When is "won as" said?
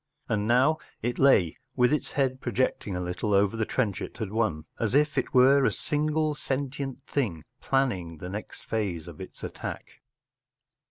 4.31-4.95